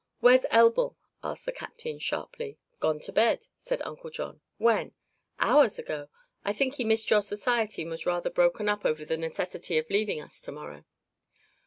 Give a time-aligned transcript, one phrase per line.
[0.19, 2.57] "Where's Elbl?" asked the captain sharply.
[2.79, 4.41] "Gone to bed," said Uncle John.
[4.57, 4.95] "When?"
[5.37, 6.09] "Hours ago.
[6.43, 9.91] I think he missed your society and was rather broken up over the necessity of
[9.91, 10.85] leaving us to morrow."